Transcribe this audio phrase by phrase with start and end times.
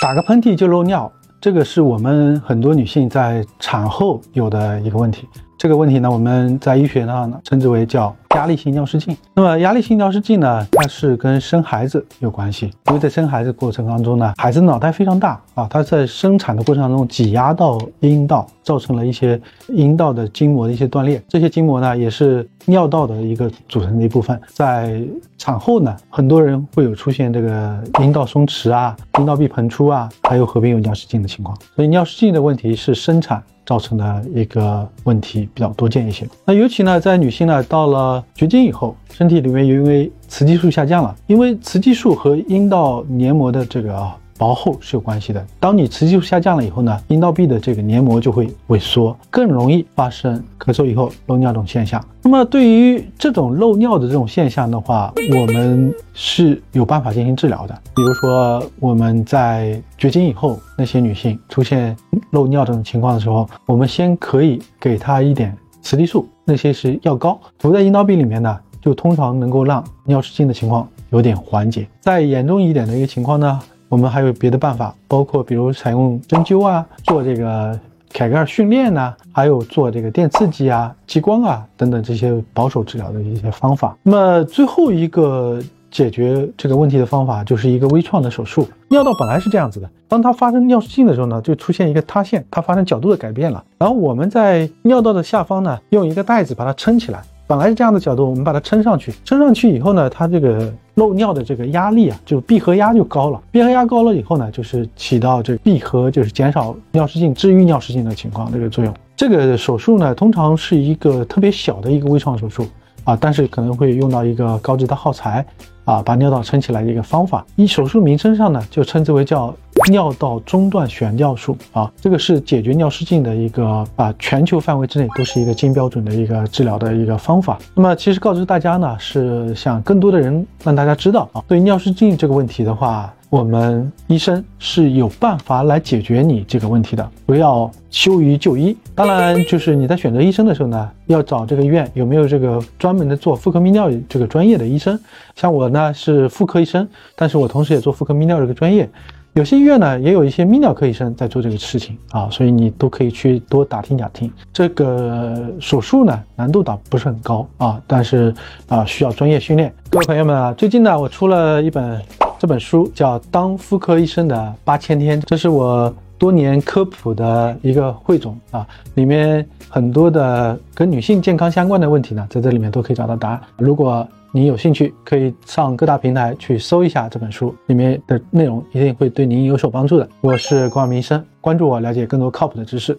[0.00, 1.12] 打个喷嚏就漏尿，
[1.42, 5.28] 这个是我们很多女性在产后有的一个问题。
[5.60, 9.14] 这个问题呢，我们在医学上呢称之为叫压力性尿失禁。
[9.34, 21.22] 那么压力性尿失禁呢，它是跟生孩子有关系，因为在生孩子过程当中呢，孩子脑袋非常大啊，它在生产的过程当中挤压到阴道，造成了一些阴道的筋膜的一些断裂。
[21.28, 24.40] 这些筋膜呢，也是尿道的一个组成的一部分。
[24.46, 25.02] 在
[25.36, 31.54] 产后呢，很多人会有出现这个阴道松弛啊、阴道壁膨出啊，还有合并有尿失禁的情况。
[31.76, 33.42] 所以尿失禁的问题是生产。
[33.70, 36.28] 造成的一个问题比较多见一些。
[36.44, 44.16] 那尤其呢，在女性呢到了绝经以后，身体里面因为雌激素下降了，因为雌激素和阴道黏膜的这个啊。
[44.40, 45.46] 薄厚是有关系的。
[45.60, 52.02] 当你雌激素下降了以后呢，阴道壁的这个黏膜就会萎缩，更容易发生咳嗽以后漏尿这种现象。
[52.22, 57.78] 那么对于这种漏尿的这种现象的话，我们是有办法进行治疗的。
[57.94, 61.94] 比如说我们在绝经以后，那些女性出现
[62.30, 71.86] 漏尿这种情况的时候，我们先可以给她一点雌激素，那些是药膏，涂在阴道壁里面呢，就通常能够让尿失禁的情况有点缓解。
[72.00, 73.60] 再严重一点的一个情况呢？
[73.90, 77.78] 我们还有别的办法，包括比如采用针灸啊，做这个
[78.12, 83.96] 凯格尔训练呐，还有做这个电刺激啊、激光啊等等这些保守治疗的一些方法。
[84.04, 88.64] 那么最后一个解决这个问题的方法，就是一个微创的手术。
[88.86, 93.64] 尿道本来是这样子的，当它发生尿失禁的时候呢，就出现一个塌陷，它发生角度的改变了。
[93.76, 97.20] 然后我们在尿道的下方呢，用一个袋子把它撑起来。
[97.50, 103.42] 本来是这样的角度，我们把它撑上去，撑上去以后呢，它这个漏尿的这个压力啊，就闭合压就高了。
[103.50, 108.94] 闭合压高了以后呢，就是起到这闭合，就是减少尿失禁、治愈尿失禁的情况这个作用。
[109.16, 112.64] 这个手术呢，通常是一个特别小的一个微创手术
[113.02, 115.44] 啊，但是可能会用到一个高级的耗材
[115.84, 117.44] 啊，把尿道撑起来的一个方法。
[117.56, 119.52] 以手术名称上呢，就称之为叫。
[119.88, 127.58] 尿道中段悬吊术啊，这个是解决尿失禁的一个啊，全球范围之内都是一个金标准的一个治疗的一个方法。
[127.74, 138.76] 那么其实告知大家呢，是想更多的人让大家知道啊，对尿失禁这个问题的话，我们医生是有办法来解决你这个问题的，不要羞于就医。
[138.94, 144.98] 当然，就是你在选择医生的时候呢，要找这个医院有没有这个专门的做妇科泌尿这个专业的医生。
[145.36, 148.88] 像我呢是妇科医生，但是我同时也做妇科泌尿这个专业。
[149.34, 154.30] 有些医院呢，也有一些泌尿科医生在做这个事情啊，所以你都可以去多打听打听。
[154.52, 158.34] 这个手术呢，难度倒不是很高啊，但是
[158.68, 159.72] 啊，需要专业训练。
[159.88, 162.02] 各位朋友们啊，最近呢，我出了一本
[162.40, 173.40] 这本书，叫《当妇科医生的八千天》，这是我多年科普的一个汇总啊，里面很多的跟女性健康相关的问题呢，在这里面都可以找到答案。
[173.56, 180.06] 如果您有兴趣，可以上各大平台去搜一下这本书，里面的内容一定会对您有所帮助的。
[180.20, 182.96] 我是关明生，关注我，了解更多靠谱的知识。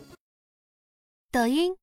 [1.31, 1.80] 抖音。